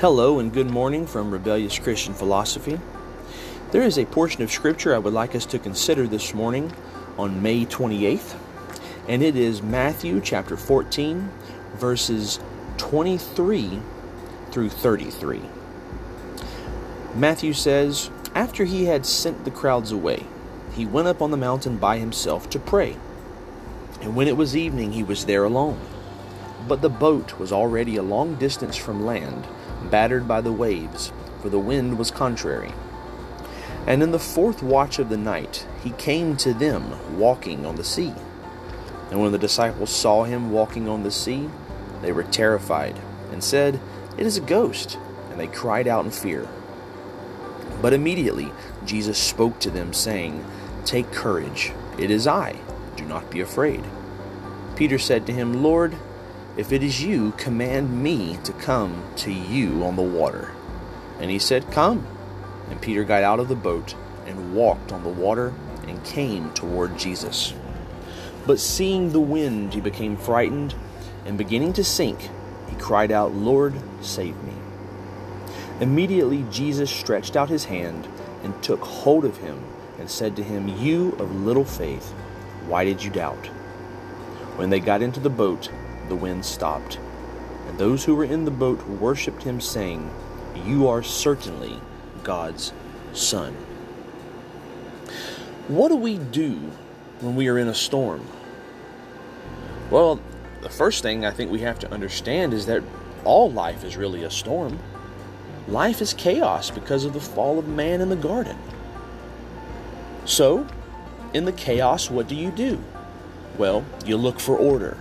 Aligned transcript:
Hello 0.00 0.38
and 0.38 0.50
good 0.50 0.70
morning 0.70 1.06
from 1.06 1.30
Rebellious 1.30 1.78
Christian 1.78 2.14
Philosophy. 2.14 2.80
There 3.70 3.82
is 3.82 3.98
a 3.98 4.06
portion 4.06 4.40
of 4.40 4.50
Scripture 4.50 4.94
I 4.94 4.98
would 4.98 5.12
like 5.12 5.34
us 5.34 5.44
to 5.44 5.58
consider 5.58 6.06
this 6.06 6.32
morning 6.32 6.72
on 7.18 7.42
May 7.42 7.66
28th, 7.66 8.34
and 9.08 9.22
it 9.22 9.36
is 9.36 9.60
Matthew 9.60 10.22
chapter 10.22 10.56
14, 10.56 11.28
verses 11.74 12.40
23 12.78 13.78
through 14.50 14.70
33. 14.70 15.42
Matthew 17.14 17.52
says, 17.52 18.08
After 18.34 18.64
he 18.64 18.86
had 18.86 19.04
sent 19.04 19.44
the 19.44 19.50
crowds 19.50 19.92
away, 19.92 20.24
he 20.72 20.86
went 20.86 21.08
up 21.08 21.20
on 21.20 21.30
the 21.30 21.36
mountain 21.36 21.76
by 21.76 21.98
himself 21.98 22.48
to 22.48 22.58
pray. 22.58 22.96
And 24.00 24.16
when 24.16 24.28
it 24.28 24.38
was 24.38 24.56
evening, 24.56 24.92
he 24.92 25.02
was 25.02 25.26
there 25.26 25.44
alone. 25.44 25.78
But 26.66 26.80
the 26.80 26.88
boat 26.88 27.38
was 27.38 27.52
already 27.52 27.96
a 27.96 28.02
long 28.02 28.36
distance 28.36 28.78
from 28.78 29.04
land 29.04 29.46
battered 29.84 30.28
by 30.28 30.40
the 30.40 30.52
waves, 30.52 31.12
for 31.40 31.48
the 31.48 31.58
wind 31.58 31.98
was 31.98 32.10
contrary. 32.10 32.72
And 33.86 34.02
in 34.02 34.10
the 34.12 34.18
fourth 34.18 34.62
watch 34.62 34.98
of 34.98 35.08
the 35.08 35.16
night 35.16 35.66
he 35.82 35.90
came 35.92 36.36
to 36.38 36.52
them 36.52 37.18
walking 37.18 37.64
on 37.64 37.76
the 37.76 37.84
sea. 37.84 38.12
And 39.10 39.20
when 39.20 39.32
the 39.32 39.38
disciples 39.38 39.90
saw 39.90 40.24
him 40.24 40.52
walking 40.52 40.88
on 40.88 41.02
the 41.02 41.10
sea, 41.10 41.48
they 42.02 42.12
were 42.12 42.22
terrified, 42.22 42.98
and 43.32 43.42
said, 43.42 43.80
It 44.16 44.26
is 44.26 44.36
a 44.36 44.42
ghost. 44.42 44.98
And 45.30 45.40
they 45.40 45.46
cried 45.46 45.88
out 45.88 46.04
in 46.04 46.10
fear. 46.10 46.48
But 47.80 47.92
immediately 47.92 48.52
Jesus 48.84 49.18
spoke 49.18 49.58
to 49.60 49.70
them, 49.70 49.92
saying, 49.92 50.44
Take 50.84 51.12
courage, 51.12 51.72
it 51.98 52.10
is 52.10 52.26
I, 52.26 52.56
do 52.96 53.04
not 53.04 53.30
be 53.30 53.40
afraid. 53.40 53.84
Peter 54.76 54.98
said 54.98 55.26
to 55.26 55.32
him, 55.32 55.62
Lord, 55.62 55.94
if 56.60 56.72
it 56.72 56.82
is 56.82 57.02
you, 57.02 57.32
command 57.38 58.02
me 58.02 58.38
to 58.44 58.52
come 58.52 59.02
to 59.16 59.32
you 59.32 59.82
on 59.82 59.96
the 59.96 60.02
water. 60.02 60.50
And 61.18 61.30
he 61.30 61.38
said, 61.38 61.72
Come. 61.72 62.06
And 62.68 62.78
Peter 62.82 63.02
got 63.02 63.22
out 63.22 63.40
of 63.40 63.48
the 63.48 63.54
boat 63.54 63.94
and 64.26 64.54
walked 64.54 64.92
on 64.92 65.02
the 65.02 65.08
water 65.08 65.54
and 65.88 66.04
came 66.04 66.52
toward 66.52 66.98
Jesus. 66.98 67.54
But 68.46 68.60
seeing 68.60 69.10
the 69.10 69.20
wind, 69.20 69.72
he 69.72 69.80
became 69.80 70.18
frightened, 70.18 70.74
and 71.24 71.38
beginning 71.38 71.72
to 71.72 71.82
sink, 71.82 72.28
he 72.68 72.76
cried 72.76 73.10
out, 73.10 73.32
Lord, 73.32 73.72
save 74.02 74.36
me. 74.42 74.52
Immediately 75.80 76.44
Jesus 76.50 76.90
stretched 76.90 77.36
out 77.36 77.48
his 77.48 77.64
hand 77.64 78.06
and 78.42 78.62
took 78.62 78.82
hold 78.82 79.24
of 79.24 79.38
him 79.38 79.64
and 79.98 80.10
said 80.10 80.36
to 80.36 80.42
him, 80.42 80.68
You 80.68 81.12
of 81.12 81.34
little 81.34 81.64
faith, 81.64 82.10
why 82.66 82.84
did 82.84 83.02
you 83.02 83.10
doubt? 83.10 83.46
When 84.56 84.68
they 84.68 84.78
got 84.78 85.00
into 85.00 85.20
the 85.20 85.30
boat, 85.30 85.70
the 86.10 86.16
wind 86.16 86.44
stopped. 86.44 86.98
And 87.66 87.78
those 87.78 88.04
who 88.04 88.14
were 88.14 88.24
in 88.24 88.44
the 88.44 88.50
boat 88.50 88.86
worshipped 88.86 89.44
him, 89.44 89.60
saying, 89.60 90.10
You 90.66 90.88
are 90.88 91.02
certainly 91.02 91.80
God's 92.22 92.74
Son. 93.14 93.54
What 95.68 95.88
do 95.88 95.96
we 95.96 96.18
do 96.18 96.56
when 97.20 97.36
we 97.36 97.48
are 97.48 97.58
in 97.58 97.68
a 97.68 97.74
storm? 97.74 98.26
Well, 99.90 100.20
the 100.62 100.68
first 100.68 101.02
thing 101.02 101.24
I 101.24 101.30
think 101.30 101.50
we 101.50 101.60
have 101.60 101.78
to 101.78 101.92
understand 101.92 102.52
is 102.52 102.66
that 102.66 102.82
all 103.24 103.50
life 103.50 103.84
is 103.84 103.96
really 103.96 104.24
a 104.24 104.30
storm. 104.30 104.78
Life 105.68 106.02
is 106.02 106.12
chaos 106.12 106.70
because 106.70 107.04
of 107.04 107.12
the 107.12 107.20
fall 107.20 107.58
of 107.58 107.68
man 107.68 108.00
in 108.00 108.08
the 108.08 108.16
garden. 108.16 108.56
So, 110.24 110.66
in 111.32 111.44
the 111.44 111.52
chaos, 111.52 112.10
what 112.10 112.28
do 112.28 112.34
you 112.34 112.50
do? 112.50 112.82
Well, 113.58 113.84
you 114.04 114.16
look 114.16 114.40
for 114.40 114.56
order. 114.56 114.96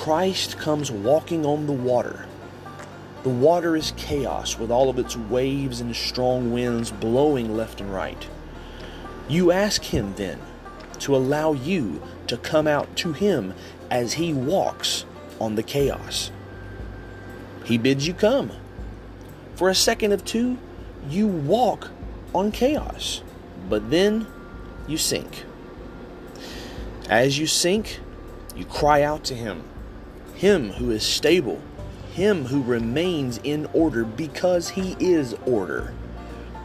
Christ 0.00 0.56
comes 0.56 0.90
walking 0.90 1.44
on 1.44 1.66
the 1.66 1.74
water. 1.74 2.24
The 3.22 3.28
water 3.28 3.76
is 3.76 3.92
chaos 3.98 4.58
with 4.58 4.70
all 4.70 4.88
of 4.88 4.98
its 4.98 5.14
waves 5.14 5.82
and 5.82 5.94
strong 5.94 6.54
winds 6.54 6.90
blowing 6.90 7.54
left 7.54 7.82
and 7.82 7.92
right. 7.92 8.26
You 9.28 9.52
ask 9.52 9.82
Him 9.82 10.14
then 10.14 10.40
to 11.00 11.14
allow 11.14 11.52
you 11.52 12.00
to 12.28 12.38
come 12.38 12.66
out 12.66 12.96
to 12.96 13.12
Him 13.12 13.52
as 13.90 14.14
He 14.14 14.32
walks 14.32 15.04
on 15.38 15.56
the 15.56 15.62
chaos. 15.62 16.30
He 17.66 17.76
bids 17.76 18.06
you 18.06 18.14
come. 18.14 18.52
For 19.54 19.68
a 19.68 19.74
second 19.74 20.12
of 20.12 20.24
two, 20.24 20.56
you 21.10 21.26
walk 21.26 21.90
on 22.34 22.52
chaos, 22.52 23.20
but 23.68 23.90
then 23.90 24.26
you 24.88 24.96
sink. 24.96 25.44
As 27.10 27.38
you 27.38 27.46
sink, 27.46 28.00
you 28.56 28.64
cry 28.64 29.02
out 29.02 29.24
to 29.24 29.34
Him 29.34 29.64
him 30.40 30.70
who 30.70 30.90
is 30.90 31.02
stable, 31.02 31.60
Him 32.14 32.46
who 32.46 32.62
remains 32.62 33.38
in 33.44 33.66
order 33.74 34.04
because 34.04 34.70
He 34.70 34.96
is 34.98 35.34
order. 35.44 35.92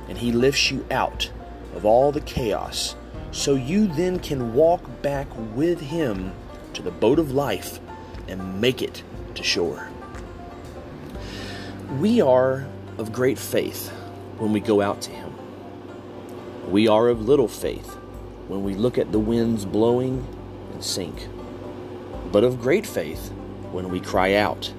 And 0.07 0.17
He 0.17 0.31
lifts 0.31 0.71
you 0.71 0.85
out 0.89 1.29
of 1.75 1.83
all 1.83 2.13
the 2.13 2.21
chaos 2.21 2.95
so 3.33 3.55
you 3.55 3.87
then 3.87 4.19
can 4.19 4.53
walk 4.53 5.01
back 5.01 5.27
with 5.53 5.81
Him 5.81 6.31
to 6.71 6.81
the 6.81 6.89
boat 6.89 7.19
of 7.19 7.33
life 7.33 7.81
and 8.29 8.61
make 8.61 8.81
it 8.81 9.03
to 9.33 9.43
shore. 9.43 9.89
We 11.99 12.21
are 12.21 12.65
of 12.97 13.11
great 13.11 13.37
faith 13.37 13.89
when 14.37 14.53
we 14.53 14.61
go 14.61 14.79
out 14.79 15.01
to 15.01 15.11
Him. 15.11 15.33
We 16.71 16.87
are 16.87 17.09
of 17.09 17.27
little 17.27 17.49
faith 17.49 17.95
when 18.47 18.63
we 18.63 18.73
look 18.73 18.97
at 18.97 19.11
the 19.11 19.19
winds 19.19 19.65
blowing 19.65 20.25
and 20.71 20.81
sink, 20.81 21.27
but 22.31 22.45
of 22.45 22.61
great 22.61 22.87
faith 22.87 23.33
when 23.75 23.89
we 23.89 23.99
cry 23.99 24.35
out, 24.35 24.73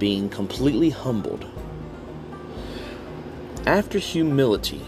being 0.00 0.28
completely 0.28 0.90
humbled. 0.90 1.46
After 3.64 4.00
humility 4.00 4.82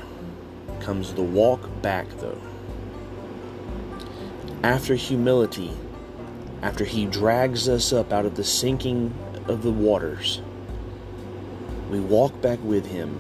comes 0.80 1.14
the 1.14 1.22
walk 1.22 1.60
back, 1.80 2.08
though. 2.19 2.40
After 4.64 4.96
humility, 4.96 5.70
after 6.60 6.84
He 6.84 7.06
drags 7.06 7.69
us 7.69 7.92
up 7.92 8.12
out 8.12 8.26
of 8.26 8.34
the 8.34 8.42
sinking 8.42 9.14
of 9.46 9.62
the 9.62 9.70
waters, 9.70 10.42
we 11.88 12.00
walk 12.00 12.42
back 12.42 12.58
with 12.64 12.86
Him, 12.86 13.16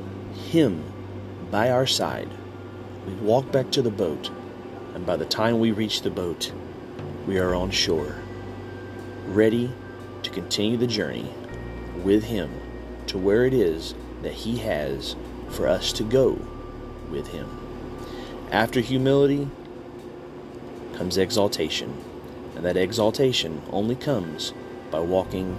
Him 0.50 0.82
by 1.52 1.70
our 1.70 1.86
side. 1.86 2.30
We 3.06 3.12
walk 3.14 3.52
back 3.52 3.70
to 3.70 3.82
the 3.82 3.90
boat, 3.90 4.28
and 4.92 5.06
by 5.06 5.14
the 5.14 5.24
time 5.24 5.60
we 5.60 5.70
reach 5.70 6.02
the 6.02 6.10
boat, 6.10 6.52
we 7.28 7.38
are 7.38 7.54
on 7.54 7.70
shore, 7.70 8.16
ready 9.28 9.72
to 10.22 10.30
continue 10.30 10.76
the 10.76 10.86
journey 10.86 11.32
with 12.02 12.24
Him 12.24 12.50
to 13.06 13.18
where 13.18 13.44
it 13.44 13.54
is 13.54 13.94
that 14.22 14.32
He 14.32 14.58
has 14.58 15.16
for 15.50 15.66
us 15.66 15.92
to 15.94 16.04
go 16.04 16.38
with 17.10 17.28
Him. 17.28 17.48
After 18.50 18.80
humility 18.80 19.48
comes 20.94 21.16
exaltation, 21.16 22.04
and 22.56 22.64
that 22.64 22.76
exaltation 22.76 23.62
only 23.70 23.96
comes 23.96 24.52
by 24.90 25.00
walking 25.00 25.58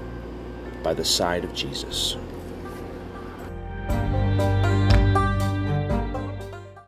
by 0.83 0.93
the 0.93 1.05
side 1.05 1.43
of 1.43 1.53
Jesus. 1.53 2.15